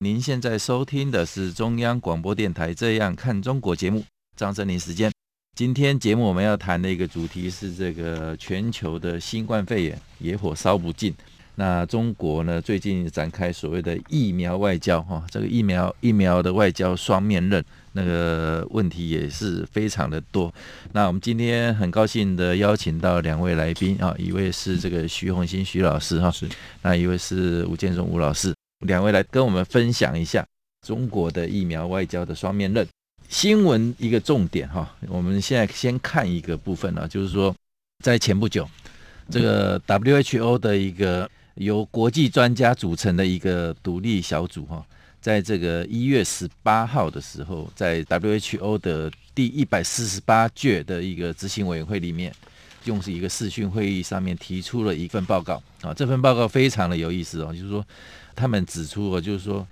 [0.00, 4.04] 您现在收听的是中央广播电台《这样看中国》节目，
[4.36, 5.10] 张森林时间。
[5.56, 11.14] 今天节目我们要谈的一个主题是这个全球的新冠肺炎野火烧不尽。
[11.54, 20.52] 那中国呢，最近展开所谓的疫苗外交，哈，这个疫苗疫苗的外交双面刃，那个问题也是非常的多。
[20.92, 26.48] 那我们今天很高兴的邀请到两位来宾啊，一位是这个徐红星徐老师哈，是，
[26.82, 28.53] 那一位是吴建中吴老师，
[28.84, 30.46] 两位来跟我们分享一下
[30.86, 32.86] 中国的疫苗外交的双面刃。
[33.28, 37.54] 新闻一个重点哈，我们现在先看一个部分呢，就是说
[38.04, 38.68] 在前不久，
[39.30, 41.30] 这个 WHO 的一个。
[41.58, 44.84] 由国际专家组成的一个独立小组，哈，
[45.20, 52.34] 在这个一月十八号的时候，在 WHO 的第一百四十八届的一个执行委员会里面，
[52.86, 55.94] 用是一个视讯会议上面提出了一份报告啊。
[55.94, 57.86] 这份报告非常的有意思哦，就是说
[58.34, 59.66] 他们指出了，就是说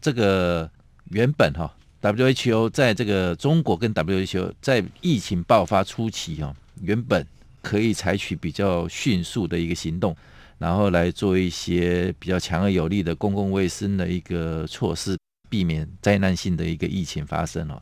[0.00, 0.70] 这个
[1.10, 7.26] 原本哈 WHO 在这个中国跟 WHO 在疫情爆发初期哈，原本
[7.62, 10.16] 可以采取比较迅速的一个行动。
[10.58, 15.14] 然后来做一些比较强而有力的公共卫生的一个措施，
[15.50, 17.78] 避免灾难性的一个疫情发生哦。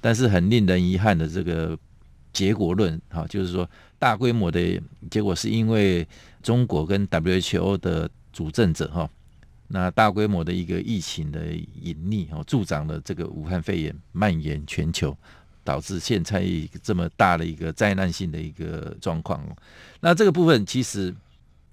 [0.00, 1.78] 但是很令人遗憾的这个
[2.32, 3.68] 结果论哈，就是说
[3.98, 6.08] 大规模的结果是因为
[6.42, 9.06] 中国跟 WHO 的主政者哈，
[9.68, 11.46] 那大规模的一个疫情的
[11.80, 15.16] 隐匿哦，助长了这个武汉肺炎蔓延全球，
[15.64, 16.44] 导致现在
[16.82, 19.56] 这么大的一个灾难性的一个状况哦。
[20.00, 21.14] 那这个部分其实。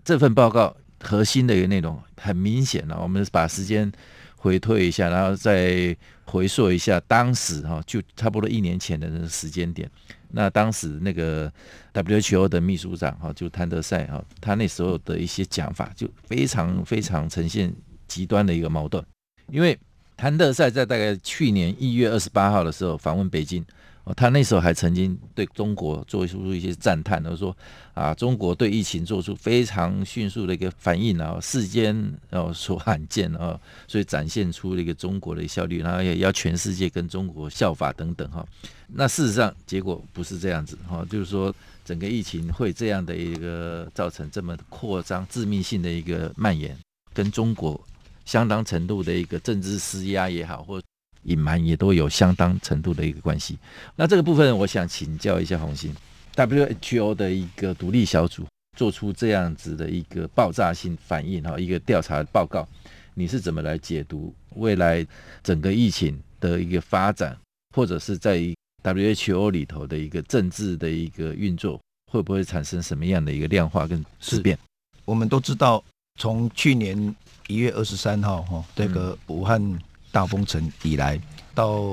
[0.05, 3.89] 这份报告核心的一个内容很明显了，我们把时间
[4.35, 9.89] 回退一下，然后再回溯一下当时哈，就差不多一年前的那个时间点。
[10.35, 11.51] 那当时那个
[11.93, 17.73] WHO 的秘书长哈，就谭德赛哈，他那时候的一些讲法就非常非常呈现
[18.07, 19.05] 极端的一个矛盾，
[19.49, 19.77] 因为
[20.17, 23.63] 谭德赛在大概去年一月二十八号的时候访问北京。
[24.05, 27.55] 哦，他那时候还曾经对中国做出一些赞叹，他说
[27.93, 38.45] 啊，中国对疫情做出非常迅速的一个反应啊，世间哦所罕见啊，所以展现出了一个中国的效率，然后也要全世界跟中国效法等等哈。
[38.87, 41.55] 那事实上结果不是这样子哈，就是说
[41.85, 46.77] 整个疫情会这样的一个造成这么扩张、致命性的一个蔓延，
[47.13, 47.79] 跟中国
[48.25, 50.81] 相当程度的一个政治施压也好，或
[51.23, 53.57] 隐瞒也都有相当程度的一个关系。
[53.95, 55.93] 那这个部分，我想请教一下红星
[56.35, 58.45] ，WHO 的一个独立小组
[58.77, 62.67] 做出这样子的一个爆炸性反应哈，一个调查报告，
[63.13, 65.05] 你是怎么来解读未来
[65.43, 67.37] 整个疫情的一个发展，
[67.75, 68.39] 或者是在
[68.83, 71.79] WHO 里头的一个政治的一个运作，
[72.11, 74.57] 会不会产生什么样的一个量化跟质变？
[75.05, 75.83] 我们都知道，
[76.19, 77.15] 从去年
[77.47, 79.79] 一月二十三号哈，这个武汉。
[80.13, 81.19] 大封城以来
[81.55, 81.83] 到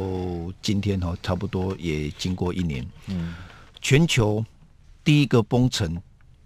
[0.61, 2.87] 今天哈，差不多也经过一年。
[3.07, 3.35] 嗯，
[3.81, 4.45] 全球
[5.03, 5.99] 第一个封城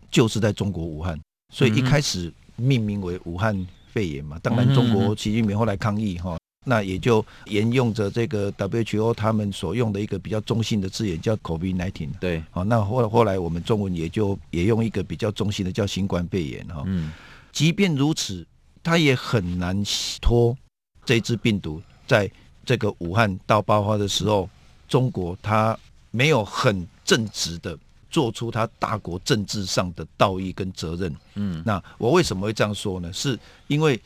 [0.08, 1.20] 就是在中国武汉，
[1.52, 4.38] 所以一开始命名为武汉肺炎嘛。
[4.40, 12.10] 当然，中国习近平后来抗议哈，那也就沿用着这个 WHO 他们所用的一个比较中性的字眼叫 COVID-19。
[12.20, 16.84] 对，好，那后后来我们中文也就也用一个比较中性的叫新冠肺炎哈。
[16.86, 17.10] 嗯，
[17.50, 18.46] 即便如此，
[18.80, 19.82] 它也很难
[20.22, 20.56] 脱。
[21.04, 22.30] 这支病毒在
[22.64, 24.48] 这个武汉到爆发的时候，
[24.88, 25.78] 中国他
[26.10, 27.78] 没有很正直的
[28.10, 31.14] 做出他大国政治上的道义跟责任。
[31.34, 33.12] 嗯，那我为什么会这样说呢？
[33.12, 34.00] 是因为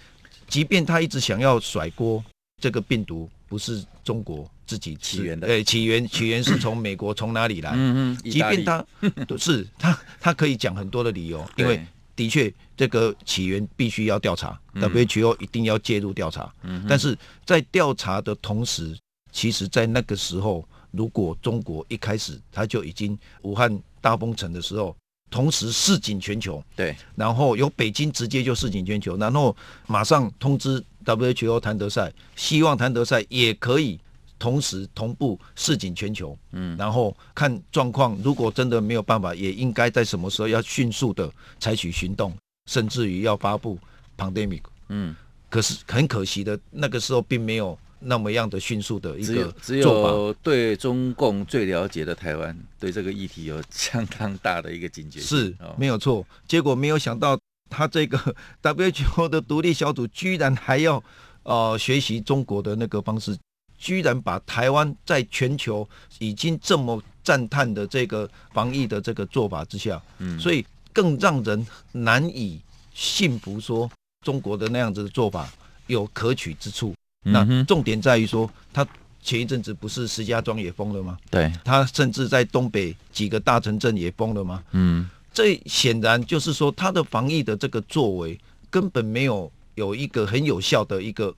[0.48, 2.24] 即便他一直想要甩锅，
[2.60, 7.70] 这个病毒不是中国自己起源的，对，起源起源是从美国从哪里来？
[7.74, 8.84] 嗯嗯，即便他
[9.38, 11.86] 是他他可以讲很多的理由，因为。
[12.18, 16.52] 的确，这个起源必须要调查，WHO 一定要介入调查。
[16.64, 17.16] 嗯，但是
[17.46, 18.98] 在调查的同时，
[19.30, 24.96] 其实，在那个时候，如果中国一开始他就已经武汉大封城的时候，
[25.30, 29.56] 同时示警全球，对，然后由北京直接就示警全球，然后
[29.86, 34.00] 马上通知 WHO 谭德赛，希望谭德赛也可以。
[34.38, 42.32] 同时同步示警全球，嗯，然后看状况，如果真的没有办法，也应该在什么时候要迅速的采取行动，
[42.70, 43.78] 甚至于要发布
[44.16, 45.14] pandemic，嗯，
[45.50, 49.52] 可是很可惜的，那个时候并没有那么样的迅速的一个做法。
[49.60, 55.38] 只有对中共最了解的台湾，对这个议题有相当大的一个警觉性。
[55.38, 56.24] 是，没有错。
[56.46, 57.36] 结果没有想到，
[57.68, 58.16] 他这个
[58.62, 61.02] WHO 的独立小组居然还要
[61.42, 63.36] 呃学习中国的那个方式，
[63.78, 65.88] 居然把台湾在全球
[66.18, 72.60] 已经这么赞叹的这个防疫的这个做法之下，嗯，所以更让人难以
[72.92, 73.90] 信服说。
[74.26, 75.48] 中国的那样子的做法
[75.86, 76.92] 有可取之处，
[77.22, 78.86] 那重点在于说，他
[79.22, 81.16] 前一阵子不是石家庄也封了吗？
[81.30, 84.62] 对，他甚至在东北几个大城镇也封了吗？
[84.72, 88.38] 嗯，这显然就是说，他的防疫的这个作为
[88.68, 91.32] 根本没有有一个很有效的一个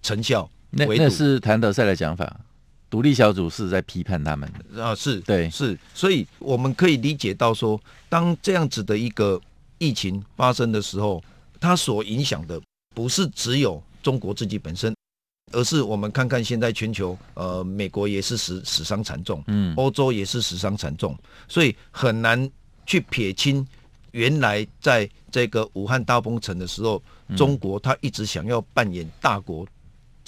[0.00, 0.48] 成效。
[0.70, 2.40] 那那是谭德赛的讲法，
[2.88, 4.50] 独立小组是在批判他们。
[4.74, 9.40] 的啊，是对，是，所以我们可以理解到说，当这样子的一个
[9.78, 11.22] 疫情发生的时候。
[11.62, 12.58] 它所影响的
[12.94, 14.96] 不是只有中国自己本身，
[15.52, 21.14] 而是我们看看现在全球，呃，美国也是死死伤惨重，嗯，欧洲也是死伤惨重，
[21.48, 22.50] 所以很难
[22.86, 23.62] 去撇清
[24.12, 27.02] 原来在这个武汉大封城的时候，
[27.36, 29.66] 中国它一直想要扮演大国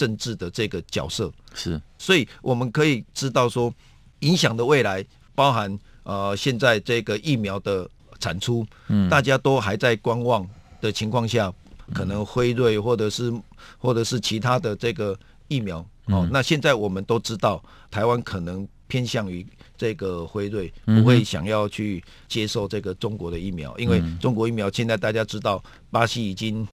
[0.03, 3.73] 政治的这个角色，是，所以我们可以知道说，
[4.21, 7.89] 影响的未来包含呃现在这个疫苗的
[8.19, 10.45] 产出，嗯，大家都还在观望。
[10.83, 11.55] 的情况下，
[11.95, 13.33] 可能辉瑞或者是
[13.79, 15.17] 或者是其他的这个
[15.47, 15.79] 疫苗。
[16.07, 19.47] 哦，那现在我们都知道，台湾可能偏向于
[19.77, 25.63] 这个辉瑞，不会想要去接受这个中国的疫苗，因为中国疫苗现在大家知道，
[25.93, 26.67] 巴西已经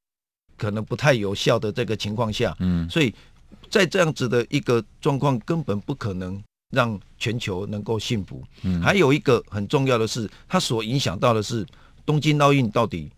[0.60, 3.14] 可能不太有效的这个情况下，嗯，所以
[3.70, 6.40] 在这样子的一个状况，根本不可能
[6.76, 8.44] 让全球能够幸福。
[8.64, 11.66] 嗯，还有一个很重要的是，它所影响到的是
[12.06, 13.10] 东京奥运到底。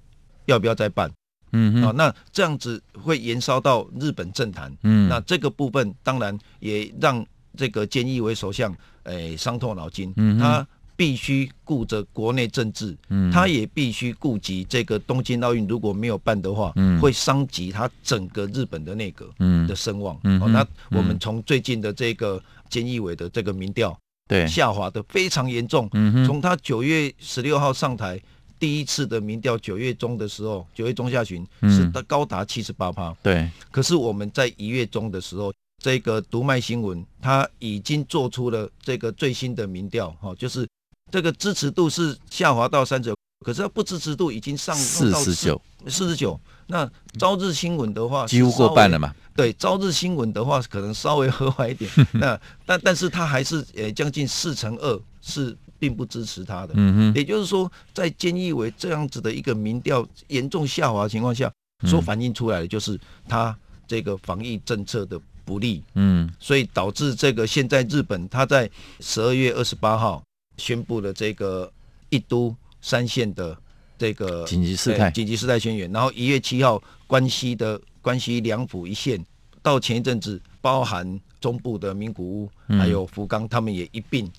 [0.46, 1.10] 要不要再办？
[1.52, 4.76] 嗯，啊，那这样子会延烧到日本政坛。
[4.84, 7.24] 嗯，那这个部分当然也让
[7.56, 10.12] 这个菅义伟首相诶伤透脑筋。
[10.18, 10.68] 嗯，他
[11.02, 20.16] 必须顾着国内政治，嗯，他也必须顾及这个东京奥运如果没有办的话，嗯，会伤及他整个日本的内阁，嗯，的声望。
[20.26, 22.40] 嗯，那我们从最近的这个
[22.70, 25.90] 菅义伟的这个民调，对，下滑的非常严重。
[25.94, 28.22] 嗯，从他九月十六号上台。
[28.60, 33.12] 第一次的民调，九月中的时候，九月中下旬是高达七十八趴。
[33.24, 35.52] 对，可是我们在一月中的时候，
[35.84, 40.68] 这个读卖新闻它已经做出了这个最新的民调，哈，就是
[41.12, 43.16] 这个支持度是下滑到三十九，
[43.46, 46.40] 可是它不支持度已经上四十九，四十九。
[46.68, 49.14] 那朝日新闻的话，几乎过半了嘛？
[49.36, 55.56] 对，朝日新闻的话可能稍微和缓一点， 那但但是它还是呃将近四成二是。
[55.82, 61.52] 并不支持他的，嗯哼，也就是说，在菅义伟这样子的一个民调严重下滑的情况下，
[61.88, 63.58] 所反映出来的就是他
[63.88, 68.70] 这个防疫政策的不利，嗯，所以导致这个现在日本他在
[69.00, 70.22] 十二月二十八号
[70.62, 71.72] 宣布了这个
[72.10, 73.58] 一都三县的
[73.98, 79.26] 这个紧急事态紧急事态宣言，然后一月七号关西的关西两府一县，
[79.64, 84.32] 到前一阵子包含中部的名古屋还有福冈，他们也一并。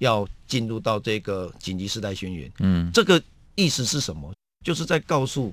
[0.00, 3.22] 要进入到这个紧急事态宣言，嗯，这个
[3.54, 4.32] 意思是什么？
[4.64, 5.52] 就是在告诉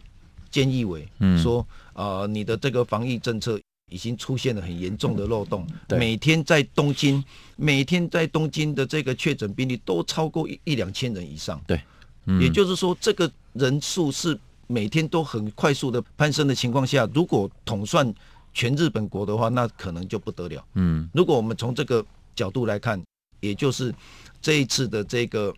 [0.49, 1.59] 菅义伟，嗯，说
[1.91, 7.23] 啊、呃，你的这个防疫政策已经出现了很严重的漏洞，嗯、每天在东京，
[7.55, 11.81] 每天在东京的这个确诊病例都超过一一两千人以上，对，
[12.25, 18.13] 嗯、也就是说，这个人数是每天都很快速的攀升的情况下，如果统算
[18.53, 23.01] 全日本国的话，那可能就不得了，嗯，如果我们从这个角度来看，
[23.39, 23.93] 也就是。
[24.39, 25.53] 这一次的这个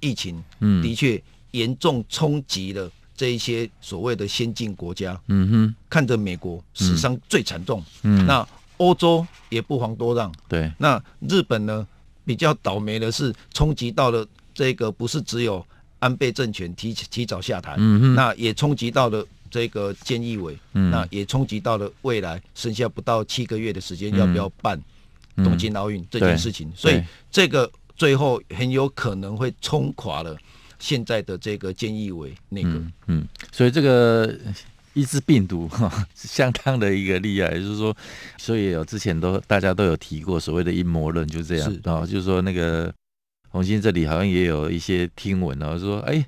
[0.00, 8.46] 疫情，嗯，的确严重冲击了这一些所谓的先进国家，嗯哼，看着美国史上最惨重，嗯，那
[8.78, 11.86] 欧洲也不遑多让，对，那日本呢，
[12.24, 15.64] 比较倒霉的是冲击到了这个不是只有
[15.98, 24.80] 安倍政权提提早下台，嗯哼，那也冲击到了这个菅义伟，嗯，那也冲击到了未来剩下不到七个月的时间要不要办
[25.36, 27.70] 东京奥运这件事情，所以这个。
[27.94, 30.36] 最后很有可能会冲垮了
[30.82, 34.36] 现在的这个菅义伟那个，嗯，嗯，所以这个
[34.94, 37.96] 一支病毒哈，相当的一个厉害，就是说，
[38.36, 41.72] 所以有之前都大家都有提过所谓的阴谋论，就这样。
[41.84, 42.92] 啊，是就是说那个
[43.50, 46.26] 红星这里好像也有一些听闻啊，说哎，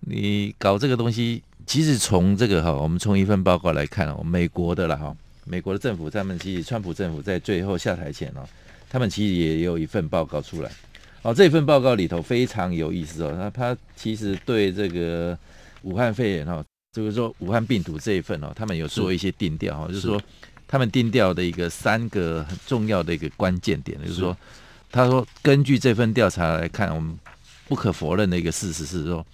[0.00, 5.14] 你搞这个东西，其实从这个哈，我们从一份报告来看哦，美国的了哈，
[5.44, 8.48] 美国的政府他们其实川普政府在最后下台前哦，
[8.88, 10.72] 他们其实也有一份报告出来。
[11.24, 13.34] 哦，这份报告里头非常有意思哦。
[13.36, 15.36] 那他其实对这个
[15.82, 16.62] 武汉肺炎哈
[16.92, 20.20] 就是说武汉病毒这一份哦，他们有做一些定调哈，就是说
[20.68, 24.36] 他们定调的一个三个很重要的一个关键点，就是说，
[24.92, 27.18] 他说根据这份调查来看，我们
[27.66, 29.24] 不可否认的一个事实是说，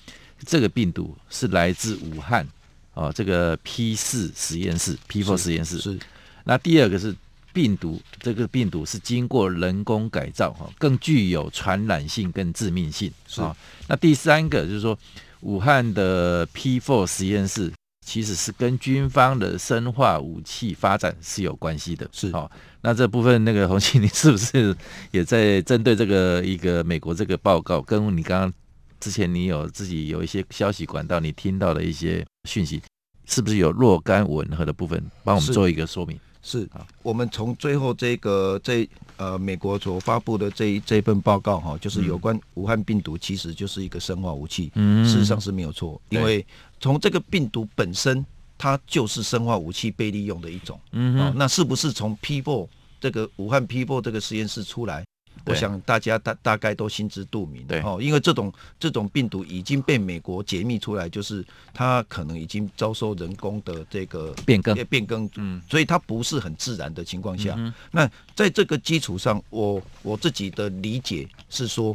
[0.46, 2.46] 这个病毒是来自武汉
[2.94, 5.98] 哦，这个 P 四实验室 P four 实验室是。
[6.44, 7.14] 那第二个是
[7.52, 13.56] 病毒，这个病毒是经过人工改造哈，更具有传染性跟致命性啊。
[13.88, 14.98] 那第三个就是说。
[15.42, 17.72] 武汉的 P4 实验室
[18.04, 22.50] 其实是跟军方的生化武器发展是有关系的，是好、哦。
[22.82, 24.76] 那这部分那个洪庆，你是不是
[25.12, 28.52] 也在针对这个一个美国这个报告，跟你刚刚
[29.00, 32.82] 之前你有自己有一些消息管道，你听到的一些讯息，
[33.24, 36.20] 是不是有若干吻合的部分，帮我们做一个说明？
[36.42, 46.44] 是啊，我们从最后这个这呃美国所发布的这一这份报告哈，就是有关武汉病毒其实就是一个生化武器，嗯，事实上是没有错，因为
[46.80, 48.24] 从这个病毒本身
[48.56, 52.66] 它就是生化武器被利用的一种，嗯，那是不是从 P4
[52.98, 55.04] 这个武汉 P4 这个实验室出来？
[55.50, 57.80] 我想大家大大概都心知肚明，对。
[57.80, 64.74] 哦，因为这种这种病毒已经被美国解密出来，就是它可能已经遭受人工的这个变更。
[64.86, 71.94] 变更，嗯，所以它不是很自然的情况下，嗯、那在这个基础上，我我自己的理解是说，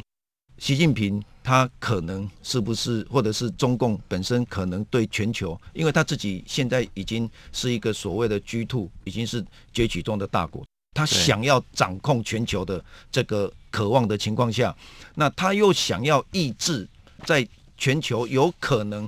[0.58, 10.64] 习近平他可能是不是，或者是中共本身可能对全球，因为他自己现在已经是一个所谓的 G two，已经是崛起中的大国。
[10.96, 14.74] 他想要掌控全球的这个渴望的情况下，
[15.14, 16.88] 那他又想要抑制
[17.26, 19.06] 在全球有可能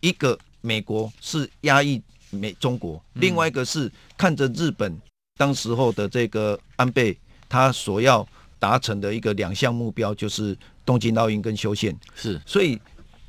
[0.00, 5.00] 一个美国是压抑美中国，另外一个是看着日本
[5.36, 7.16] 当时候的这个安倍，
[7.48, 8.26] 他所要
[8.58, 12.76] 达成的一个两项目标就是东京奥运跟修宪，是，所以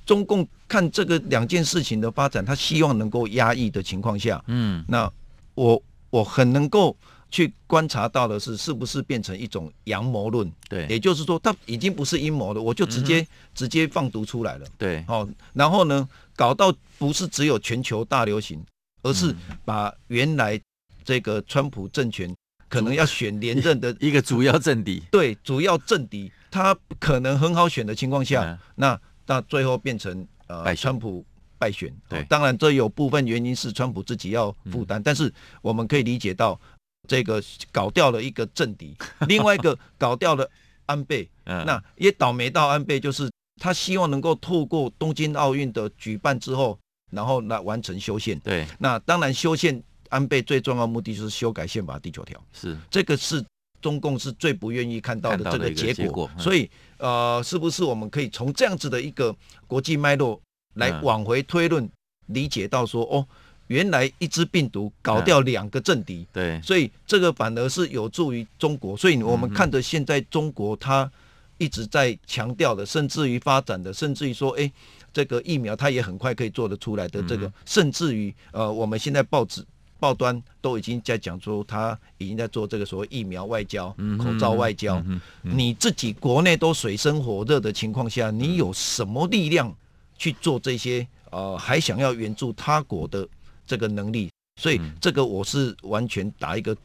[0.07, 5.07] 中共看这个两件事情的发展，他希望能够压抑的情况下，嗯，那
[5.53, 6.97] 我我很能够。
[7.31, 10.49] 去观察到的是，是不是变成一种阳谋论？
[10.69, 14.65] 对，也就是说，它已经不是阴谋了，我就直接、嗯、直接放毒出来了。
[14.77, 18.63] 对，哦，然后呢，搞到不是只有全球大流行，
[19.03, 20.59] 而是把原来
[21.03, 22.33] 这个川普政权
[22.69, 31.25] 可能要选连任的 一个主要政敌，对，主要政敌，他可能很好选的情况下，嗯、那那最后变成呃，川普
[31.57, 31.93] 败选。
[32.07, 36.57] 对，当然这有部分原因是川普自己要负担、嗯，但是我们可以理解到。
[37.05, 38.95] 这个搞掉了一个政敌，
[39.27, 40.49] 另外一个搞掉了
[40.85, 43.31] 安倍，那也倒霉到安倍，就是
[43.61, 46.77] 他希望能够透过东京奥运的举办之后，
[47.11, 48.37] 然后来完成修宪。
[48.39, 52.39] 对，那当然修宪，安倍最重要的目的就是修改宪法第九条。
[52.51, 53.43] 是，这个是
[53.81, 56.29] 中共是最不愿意看到的这个结果。
[56.37, 59.35] 所以，呃，是不是我们可以从这样子的一个
[59.67, 60.41] 国际脉络
[60.75, 61.89] 来往回推论，
[62.27, 63.25] 理解到说，哦。
[63.67, 68.95] 原来一只病毒搞掉两个政敌，对，所以这个反而是有助于中国。
[68.95, 71.09] 所以我们看着现在中国它
[71.57, 74.71] 一直在强调的，甚至于发展的，甚至于说，哎，
[75.11, 77.23] 这个疫苗它也很快可以做得出来的。
[77.23, 79.65] 这个，甚至于呃，我们现在报纸
[79.99, 85.03] 报端都已经在讲说，它已经在做这个所谓疫苗外交、口罩外交。
[85.41, 89.73] 你自己国内都水深火热的情况下，你有什么力量
[90.19, 91.07] 去做这些？
[91.31, 93.27] 呃，还想要援助他国的？
[93.65, 94.29] 这个能力，
[94.61, 96.75] 所以这个我是完全打一个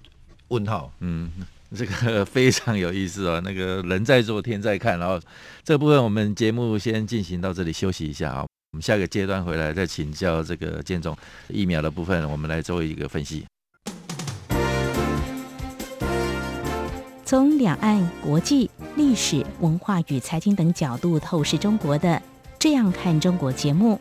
[0.49, 0.92] 问号。
[1.00, 1.30] 嗯，
[1.76, 3.40] 这个 非常有意思哦。
[3.44, 5.20] 那个人在做天在看，然后
[5.62, 8.46] 这个部分我们节目先进行到这里，休息一下啊。
[8.72, 11.16] 我们下个阶段回来再请教这个建总
[11.49, 13.44] 疫苗的部分，我们来做一个分析。
[17.25, 22.20] 从两岸、国际、历史、文化与财经等角度透视中国的，
[22.58, 24.00] 这样看中国节目。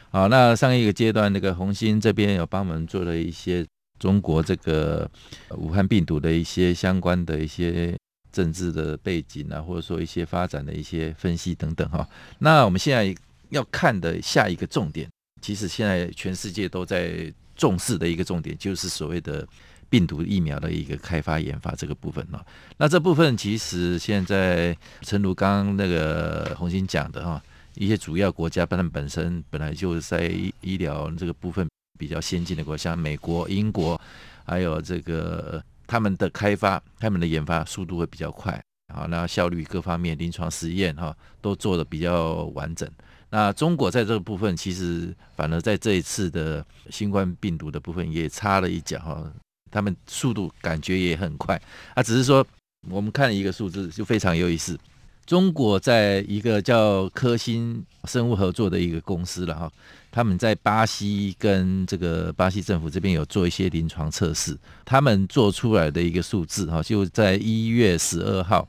[0.13, 3.65] 好，那上一个阶段，那个红星这边有帮我们做了一些
[3.97, 5.09] 中国这个
[5.51, 7.97] 武汉病毒的一些相关的一些
[8.29, 12.05] 政治的背景啊，或者说一些发展的一些分析等等哈。
[12.39, 13.15] 那我们现在
[13.51, 15.09] 要看的下一个重点，
[15.41, 19.47] 其实现在全世界都在重视的一个重点，就是所谓的
[19.89, 22.45] 病毒疫苗的一个开发研发这个部分了。
[22.75, 27.41] 那这部分其实现在，诚如刚刚那个红星讲的哈。
[27.75, 33.99] 一些主要国家，他们本身本来就是在医疗这个部分比较先进的国家，像美国、英国，
[34.45, 38.61] 还有这个他们的开发、他们的研发速度会比较快，
[38.93, 42.89] 好，那效率各方面、临床实验哈都做的比较完整。
[43.29, 49.31] 那中国在这个部分，其实反而在这一次的新冠病毒的部分也插了一脚哈，
[49.71, 51.59] 他们速度感觉也很快，
[51.93, 52.45] 啊，只是说
[52.89, 54.77] 我们看了一个数字就非常有意思。
[55.25, 59.71] 中国在一个叫科兴生物合作的一个公司了哈，
[60.11, 68.67] 他们在巴西跟这个巴西政府这边有做一些临床测试，他们做出来的一个数字哈，就在一月十二号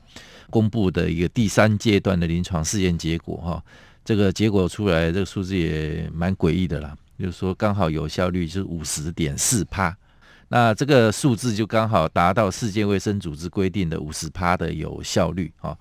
[0.49, 3.63] 公布的一个第三阶段的临床试验结果哈，
[4.05, 9.93] 这个结果出来，这个数字也蛮诡异的啦，就是说刚好有效率是五十点四趴，
[10.47, 15.77] 那这个数字就刚好达到世界卫生组织规定的五十趴的有效率哈。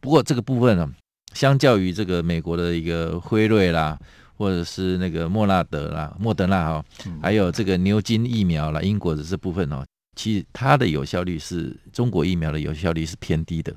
[0.00, 0.90] 不过这个部分呢，
[1.34, 3.98] 相较于这个美国的一个辉瑞啦，
[4.36, 6.84] 或者是那个莫纳德啦、莫德纳哈，
[7.22, 9.84] 还有这个牛津疫苗啦，英国的这部分哦，
[10.16, 13.74] 其实它的有效率是中国疫苗的有效率是偏低的。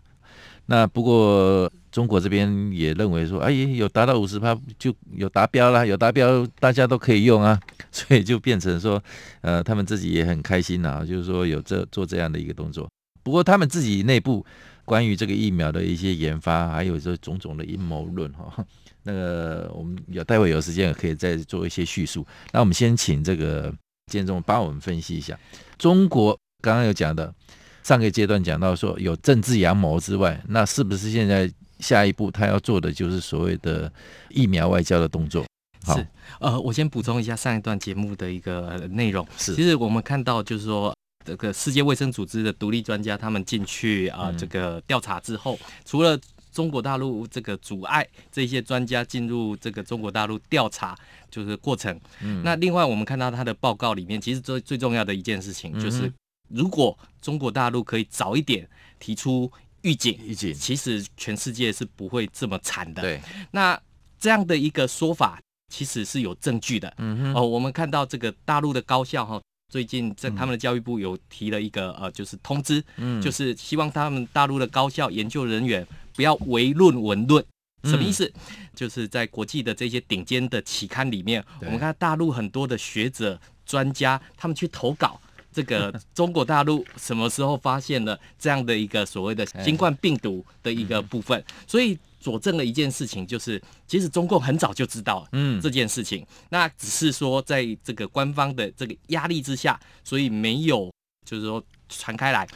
[0.67, 7.59] 那不过中国这边也认为说，哎，有达到五十趴就有达标啦，有达标大家都可以用啊，
[7.91, 9.03] 所以就变成说，
[9.41, 12.89] 呃，他们自己也很开心啊，就是说有这做这样的一个动作。
[13.23, 14.45] 不过他们自己内部。
[14.85, 18.65] 关于这个疫苗的一些研发，还有这种种的阴谋论哈，
[19.03, 22.25] 那个我们有待会有时间可以再做一些叙述。
[22.51, 23.73] 那我们先请这个
[24.11, 25.39] 建中帮我们分析一下，
[25.77, 27.33] 中国刚刚有讲的
[27.81, 33.91] 上个阶段讲到说有政治阳谋之外，那是不是现在下一步他要做的就是所谓的
[34.29, 35.45] 疫苗外交的动作？
[35.85, 36.07] 好，是
[36.39, 39.25] 呃，我先补充一下上一段节目的一个内容。
[39.37, 40.93] 是，其实我们看到就是说。
[41.25, 46.19] 这个世界卫生组织的独立专家，他们进去啊，这个调查之后，除了
[46.51, 50.95] 中国大陆这个阻碍这些专家进入这个中国大陆调查，
[51.31, 51.99] 就是过程。
[52.43, 56.11] 那另外我们看到他的报告里面，其实最最重要的一件事情就是，
[56.49, 63.01] 如果中国大陆可以早一点提出预警，预警，其实全世界是不会这么惨的。
[63.01, 63.79] 对，那
[64.19, 65.41] 这样的一个说法
[65.73, 66.93] 其实是有证据的。
[66.99, 69.41] 嗯哼，哦，我们看到这个大陆的高校哈。
[69.73, 75.83] 最近在他们的教育部有提了一个呃，就是通知，嗯，就是希望他们大陆的高校研究人员
[76.15, 77.43] 不要唯论文论，
[77.85, 78.31] 什么意思？
[78.75, 85.19] 就是在国际的这些顶尖的期刊里面，我们看大陆很多的学者专家，他们去投稿，
[85.51, 91.97] 这个 中国大陆什么时候发现了这样的一个所谓的新冠病毒的一个部分，所以。
[92.23, 100.89] 佐证了一件事情，就是其实中共很早就知道嗯这件事情，嗯、那只是说在这个官方的这个压力之下，所以没有
[101.25, 102.47] 就是说传开来。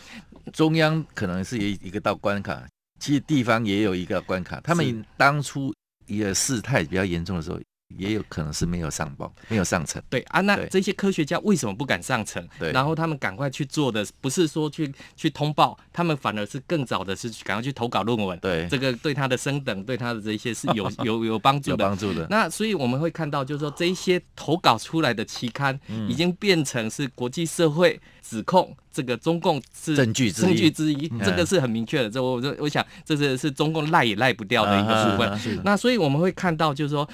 [0.53, 2.65] 中央可能是一一个道关卡，
[3.01, 4.62] 其实地方也有一个关卡。
[4.62, 5.73] 他们当初
[6.06, 7.60] 一个事态比较严重的时候。
[7.95, 10.02] 也有可能是没有上报，没有上层。
[10.10, 12.45] 对啊，那这些科学家为什么不敢上层？
[12.60, 18.38] 对，然后他们赶快去做的，不是说去去通报，他们反而是更早的是赶快去投稿论文。
[18.39, 21.84] 对，这个对他的升等，对他的这些是有 有有帮助的。
[21.84, 22.28] 有帮助的。
[22.30, 32.10] 那所以我们会看到，就是说这一些投稿出来的期刊，已经变成是国际社会指控这个中共是证据证据之一，这个是很明确的。
[32.10, 35.62] 这我我我想这是是中共赖也赖不掉的一个部分。
[35.63, 37.08] 那所以我们会看到，就是说。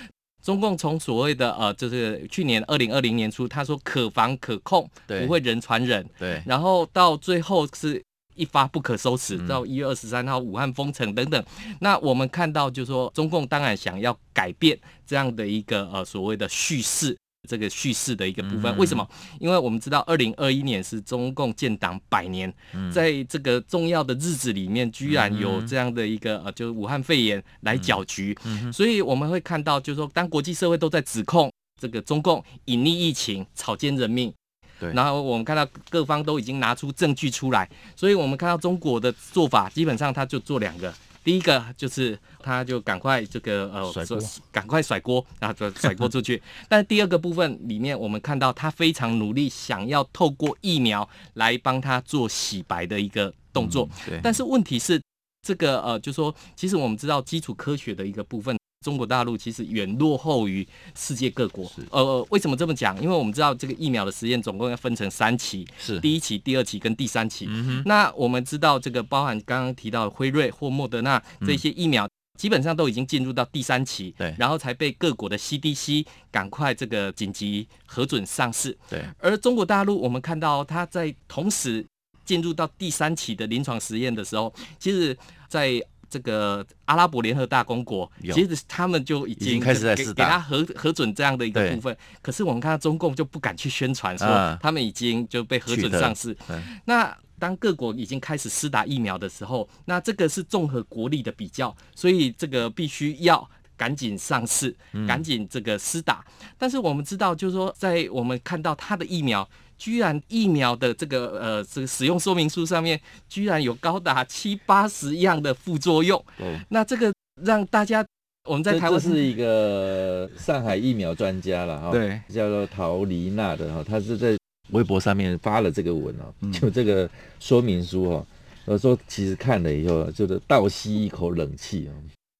[0.43, 8.03] 中共从所谓的呃，就是去年二零二零年初，他说可防可控，不会人传人，对，然后到最后是
[8.35, 11.43] 一发不可收拾，到一月二十三号武汉封城等等。
[11.79, 14.77] 那我们看到，就是说中共当然想要改变
[15.07, 17.17] 这样的一个呃所谓的叙事。
[17.47, 19.07] 这个叙事的一个部分，为什么？
[19.39, 22.51] 因为我们知道，二零二一年是中共建党百年，
[22.91, 28.37] 在这个重要的日子里面，居然有这样的一个呃，就是武汉肺炎来搅局，
[28.71, 31.51] 所以我们会看到，就是说，当国际社会都在指控
[31.81, 34.33] 这个中共隐匿疫情、草菅人命，
[34.79, 40.93] 对，然后我们看到各方都已经拿出证据出来，所以我们看到中国的做法，基本上他就做两个。
[41.23, 44.19] 第一个就是，他就赶快这个呃，说
[44.51, 46.41] 赶快甩锅，然后就甩锅出去。
[46.67, 53.87] 但第二个部分里面，我们看到他非常努力，想要透过疫苗来帮他做洗白的一个动作。
[54.05, 54.19] 对。
[54.21, 55.01] 但是问题是，
[55.41, 61.71] 这个呃，就说其实我们知道基础科学的一个部分，中国大陆其实远落后于世界各国。
[61.89, 63.01] 呃，为什么这么讲？
[63.01, 67.47] 因为我们知道这个疫苗的实验总共要分成三期，是第一期、第二期跟第三期。
[67.49, 78.77] 嗯，那我们知道这个包含刚刚提到辉瑞或莫德纳这些疫苗，基本上都已经进入到第三期，对，然后才被各国的 CDC 赶快这个紧急核准上市。
[78.89, 81.85] 对，而中国大陆我们看到它在同时
[82.25, 85.17] 进入到第三期的临床实验的时候，其实
[85.47, 85.81] 在
[86.13, 91.97] 这个阿拉伯联合大公国，其实他们就已经开始在给给他核核准这样的一个部分。
[92.21, 94.27] 可是我们看到中共就不敢去宣传说
[94.61, 96.37] 他们已经就被核准上市。
[96.85, 104.75] 那当各国已经开始施打疫苗的时候，那这个是综合国力的比较，所以这个必须要赶紧上市，
[105.07, 106.23] 赶紧这个施打。
[106.59, 109.49] 但是我们知道，就是说在我们看到他的疫苗。
[109.83, 116.23] 居然疫苗的这个呃这个使用说明书上面，居然有高达七八十样的副作用。
[116.37, 118.05] 对，那这个让大家
[118.47, 124.37] 我们在台湾是一个上海疫苗专家了哈，对，叫做陶丽娜的哈，他是在
[124.69, 127.09] 微博上面发了这个文哦，就这个
[127.41, 128.25] 说明书哈，
[128.63, 131.91] 我说其实看了以后就是倒吸一口冷气啊，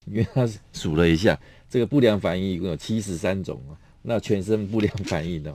[0.05, 1.37] 因为他数了一下，
[1.69, 5.53] 这个不良反应一共有七十三种啊，那全身不良反应呢？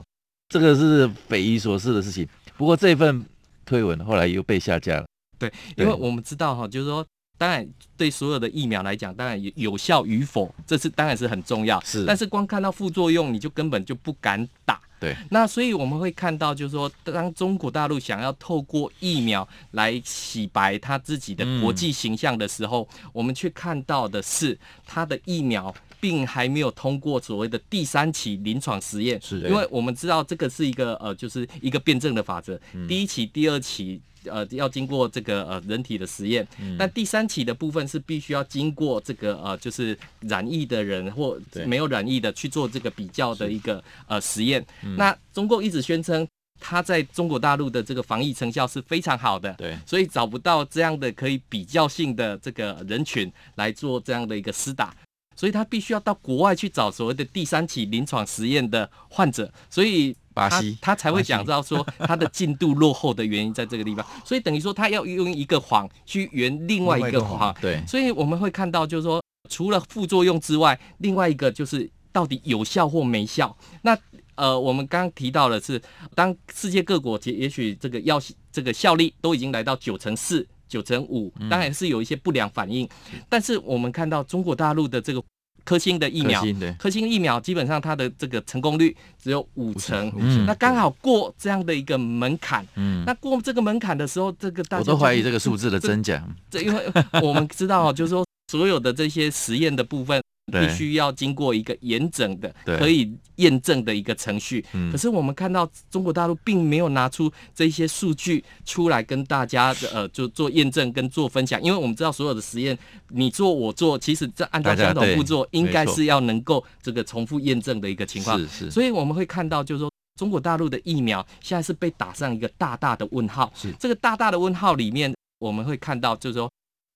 [0.49, 2.27] 这个是匪夷所思的事情。
[2.57, 3.23] 不过这份
[3.65, 5.05] 推文后来又被下架了。
[5.37, 7.05] 对，因为我们知道哈，就是说，
[7.37, 11.79] 当然对所有的疫苗来讲，当然有效与否，这是当然是很重要。
[11.81, 12.03] 是。
[12.05, 14.81] 但是光看到副作用，你就根本就不敢打。
[14.99, 15.15] 对。
[15.29, 25.73] 那所以我们会看到，就是说，当中国大陆想要透过疫苗来洗白他自己的国际形象的时候，嗯、我们却看到的是他的疫苗。
[25.99, 29.39] 并还没有通过所谓的第三期临床实验，是。
[29.41, 32.59] 因为我们知道这个是一个呃，就是一个辩证的法则。
[32.87, 44.65] 第一期、第二期呃要经过这个呃人体的实验，但第三期的部分是必须要经过这个呃就是染疫的人或没有染疫的去做这个比较的一个呃实验。
[44.97, 46.27] 那中共一直宣称
[46.59, 54.93] 它在中国大陆的这个防疫成效是非常好的，对，所以找不到这样的可以比较性的这个人群来做这样的一个施打。
[55.39, 64.05] 所以他必须要到国外去找所谓的第三期临床实验的患者，所以他巴西他才会讲到说他的进度落后的原因在这个地方。
[64.25, 67.55] 所以等于说他要用一个谎去圆另外一个谎。
[67.61, 73.55] 对，所以我们会看到就是说，除了副作用之外，另外一个就是到底有效或没效。
[73.83, 73.97] 那
[74.35, 75.81] 呃，我们刚刚提到的是，
[76.15, 78.21] 当世界各国也也许这个药
[78.51, 80.45] 这个效力都已经来到九成四。
[80.69, 85.21] 九成五，当然是有一些不良反应，嗯、但是我们看到中国大陆的这个
[85.65, 86.41] 科兴的疫苗，
[86.77, 92.65] 科兴疫苗基本上它的这个成功率只有五成，嗯、那刚好过这样的一个门槛。
[92.75, 96.23] 嗯，那过这个门槛的时候，这个大家我都怀疑这个数字的真假。
[96.49, 96.83] 这因为
[97.21, 100.21] 我们知道，就是说所有的这些实验的部分。
[100.49, 104.63] 必须要经过一个严整的、可以验证的一个程序。
[104.91, 112.77] 可是我们看到中国大陆并没有拿出这些数据出来跟大家呃就做验证跟做分享，因为我们知道所有的实验
[113.09, 118.37] 你做我做，其实这按照相同步骤应该是要能够这个重复验证的一个情况。
[118.39, 118.71] 是是。
[118.71, 123.51] 所以我们会看到就是说中国大陆的疫苗现在是被打上一个大大的问号。
[123.55, 123.71] 是。
[123.79, 126.49] 这个大大的问号里面，我们会看到就是说。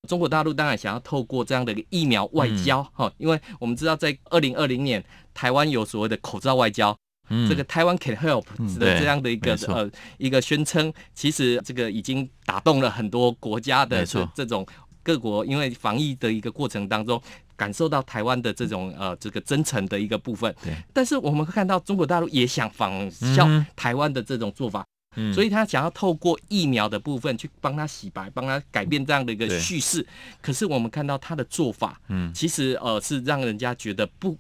[0.07, 6.95] 中国大陆当然想要透过这样的一个疫苗外交，哈、嗯，因为我们知道在二零二零年，台湾有所谓的口罩外交，
[7.29, 8.43] 嗯、这个台湾 can help
[8.77, 14.65] 的这样的一个、嗯、呃一个宣称，其实这个已经打动了很多国家的这这种
[15.01, 17.21] 各国，因为防疫的一个过程当中，
[17.55, 20.53] 感受到台湾的这种呃这个真诚的一个部分。
[20.61, 24.85] 对，但是我们会看到中国大陆也想仿效台湾的这种做法。
[25.15, 30.05] 嗯，所以他想要透过疫苗的部分去帮他洗白，帮他改变这样的一个叙事。
[30.41, 34.39] 可是我们看到他的做法，嗯，其实呃是让人家觉得不敢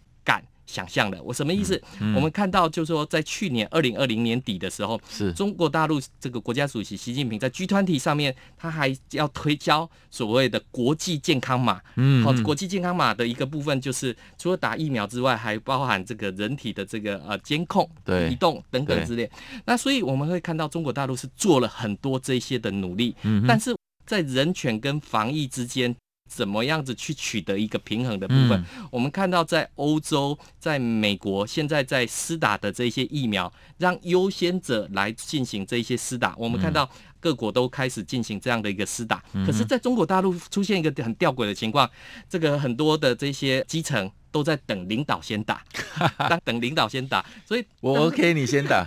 [0.65, 1.21] 想象的。
[1.23, 1.81] 我什么意思？
[2.15, 11.81] 我们看到就是说，在去年二零二零年底的时候，是中国大陆这个国家主席习近平在 G 团体上面，他还要推销所谓的国际健康码。
[11.95, 19.29] 嗯，好，国际健康码的一个部分就是除了打疫苗之外，还包含这个人体的这个呃监控、对移动等等之类。
[19.65, 25.95] 那所以我们会看到中国大陆是做了很多这些的努力，嗯，但是在人权跟防疫之间。
[26.35, 28.59] 怎么样子去取得一个平衡的部分？
[28.59, 36.33] 嗯、我们看到在欧洲、在美国，现在在施打的这些疫苗，让优先者来进行这些施打。
[36.37, 36.89] 我们看到
[37.23, 39.23] 各国都开始进行这样的一个施打。
[39.31, 41.89] 嗯、可是，在中国大陆出现一个很吊诡的情况，
[42.27, 45.63] 这个很多的这些基层都在等领导先打，
[46.43, 48.85] 等领导先打，所以我 OK，你先打。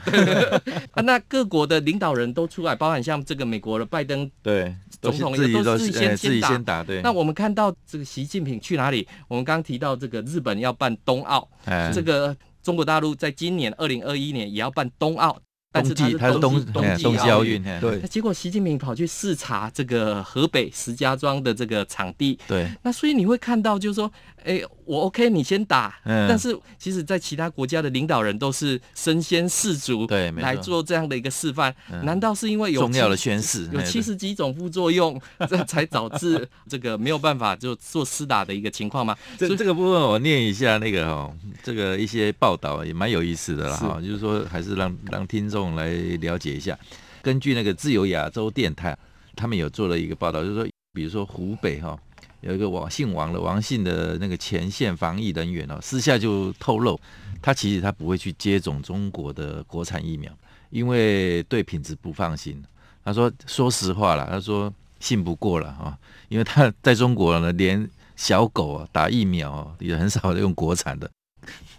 [1.03, 6.85] 那各国的领导人都出来，包含像这个美国的拜登对总统也都是先自己先打。
[6.85, 9.09] 对，那我们看到这个习近平去哪里？
[9.29, 11.49] 我们刚刚提到这个日本要办冬奥，
[11.94, 15.38] 这个中国大陆在今年二零二一年也要办冬奥。
[15.77, 17.99] 但是他是冬冬季奥运，对。
[18.01, 22.69] 那结果习近平跑去视察这个河北石家庄的这个场地，对。
[22.83, 24.11] 那所以你会看到，就是说，
[24.47, 25.95] 哎，我 OK，你先打。
[26.05, 26.27] 嗯。
[26.27, 31.75] 但是其实，在其他国家的领导人都是身先士卒，对，来做这样的一个示范。
[32.05, 39.15] 难道是因为有重要的宣誓，有七十几种副作用，这才导致这个没有办法就做施打的一个情况吗？
[39.37, 41.31] 这这个部分我念一下那个哦，
[41.63, 45.67] 这个一些报道也蛮有意思的啦哈，就是说还是让让听众。
[45.77, 46.79] 来了解一下，
[47.23, 48.97] 根据那个自由亚洲电台，
[49.35, 51.99] 他们有做了一个报道，就是说，比如说湖北哈
[52.40, 56.98] 有一个王姓王的王姓的那个前线防疫人员哦，私下就透露，
[57.42, 60.33] 他其实他不会去接种中国的国产疫苗，
[60.70, 62.62] 因为对品质不放心。
[63.05, 65.98] 他说说实话了，他说信不过了啊，
[66.29, 71.11] 因为他在中国呢，连小狗啊打疫苗也很少用国产的。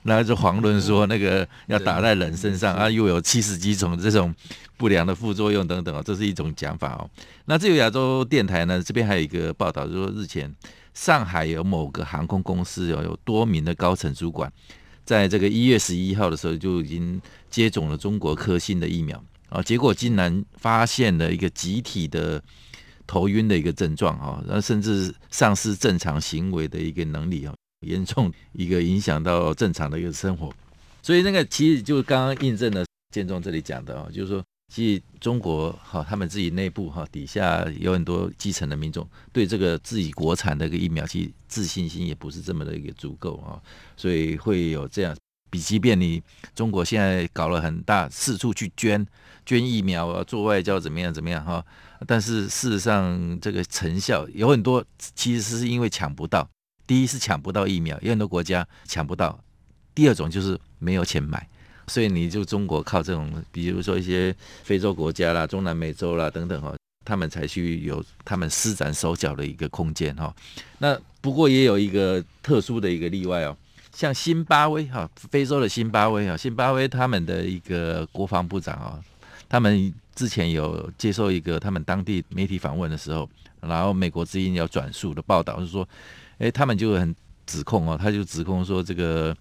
[0.04, 4.34] 那就遑论说那个要打在人身上啊，又有七十几种这种
[4.78, 7.10] 不良的副作用等等哦，这是一种讲法哦。
[7.46, 10.54] 那自由亚洲电台呢，这边还有一个报道，就是说日前
[10.94, 14.52] 上海有某个航空公司有有多名的高层主管，
[15.04, 22.42] 在这个一月十一号的时候就已经接种了中国科兴的疫苗啊，结果竟然发现了一个集体的
[23.06, 27.54] 头晕的一个症状啊，然后甚至丧失正常行为的一个能力啊。
[27.82, 30.52] 严重一个影响到正常的一个生活，
[31.04, 43.62] 所以那个其实就刚刚印证了建中这里讲的哦，就是说，其实中国哈他们自己内部哈底下有很多基层的民众对这个自己国产的一个疫苗，其实自信心也不是这么的一个足够啊，
[43.96, 45.16] 所以会有这样，
[45.50, 46.22] 比即便你
[46.56, 49.06] 中国现在搞了很大四处去捐
[49.46, 51.64] 捐疫苗啊，做外交怎么样怎么样哈，
[52.06, 54.84] 但是事实上这个成效有很多
[55.16, 56.50] 其实是因为抢不到。
[56.88, 59.38] 第一是抢不到疫苗，有很多国家抢不到；
[59.94, 61.46] 第二种就是没有钱买，
[61.88, 66.74] 所以你就中国靠这种，比如说一些非洲国家啦、中南美洲啦等等哈，
[67.04, 70.34] 他们才去有他们施展手脚的一个空间哈。
[70.78, 73.58] 那不过也有一个特殊的一个例外哦，
[73.94, 78.98] 像辛巴威哈，非洲的辛巴威啊，辛巴威他们的一个国防部长啊，
[79.50, 85.86] 他们之前有接受一个他们当地媒体访问的时候，然后美国之音要转述的报道是说。
[86.40, 89.36] 诶，他们就很指控哦，他就指控说，这个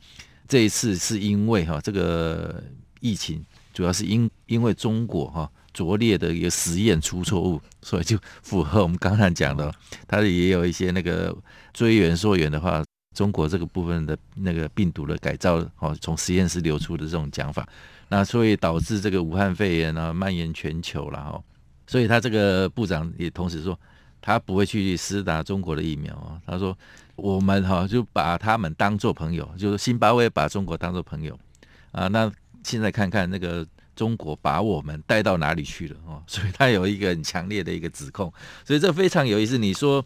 [0.48, 2.62] 这一次是因为哈，这个
[3.00, 9.70] 疫情主要是因因为中国哈拙劣的一个实验出错误，所以就符合我们刚才讲的，
[10.08, 11.36] 他也有一些那个
[11.74, 12.82] 追源溯源的话，
[13.14, 17.68] 中国这个部分的那个病毒的改造哦，从实验室流出的这种讲法，
[18.08, 21.42] 那所以导致这个武汉肺炎啊蔓延全球了哈，
[21.86, 23.78] 所以他这个部长也同时说。
[24.26, 26.34] 他不会去施打中国的疫苗啊！
[26.44, 26.76] 他说
[27.14, 31.38] ：“我们哈就把他们当做朋友，就是辛巴威把中国当做朋友
[31.92, 32.08] 啊。
[32.08, 32.28] 那
[32.64, 36.20] 现在看看那个中国把我们带到哪里去了哦？
[36.26, 38.32] 所以他有一个很强烈的一个指控，
[38.64, 39.56] 所以这非常有意思。
[39.56, 40.04] 你说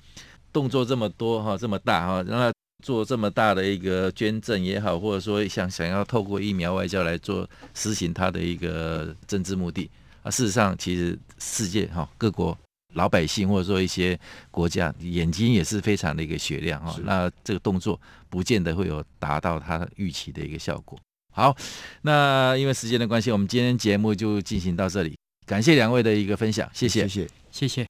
[0.52, 2.52] 动作这么多哈，这么大哈，让他
[2.84, 9.90] 做这么大的一个捐赠也好，或者说想想要透过疫苗外交来做实行他的一个政治目的
[10.22, 10.30] 啊。
[10.30, 12.54] 事实上，其实世界哈各国。
[12.94, 14.18] 老百姓或者说一些
[14.50, 20.98] 国家眼睛也是非常的一个雪亮哈，那这个动作不见得会有达到他预期的一个效果。
[21.32, 21.56] 好，
[22.02, 27.86] 那因为时间的关系，我们今天节目就进行到这里，感谢两位的一个分享，谢谢，谢谢，谢谢。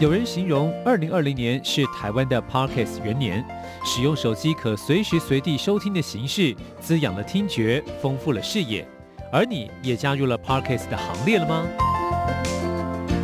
[0.00, 3.44] 有人形容二零二零年是台湾的 Podcast 元年，
[3.84, 8.88] 使用手机可随时随地收听的形式，滋养了听觉，丰富了视野。
[9.32, 11.66] 而你也加入了 Podcast 的行列了吗？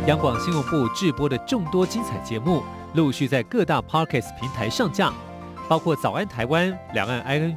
[0.07, 2.61] 央广新闻部制播的众多精彩节目，
[2.93, 5.11] 陆续在各大 Podcast 平台上架，
[5.67, 7.55] 包括《早安台湾》、《两岸 ING》、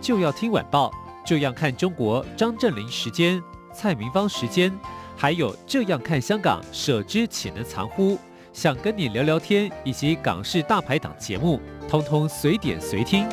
[0.00, 0.92] 就要听晚报、
[1.26, 4.72] 这样看中国、张振霖时间、蔡明芳时间，
[5.16, 8.16] 还有这样看香港、舍之岂能藏乎？
[8.52, 13.26] 想跟你聊聊天，以及港式大排档节目，通通随点随听。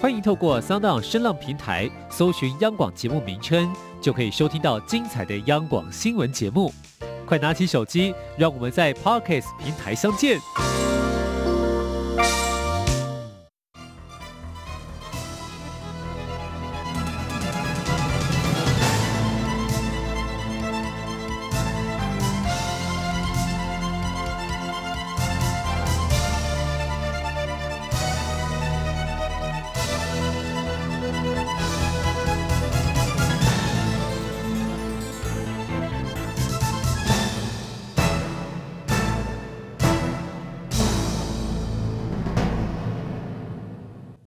[0.00, 6.72] 欢迎透过 Sound 声浪平台搜寻央广节目名称，就可以收听到精彩的央广新闻节目。
[7.26, 10.40] 快拿起手机，让我们在 Podcast 平台相见。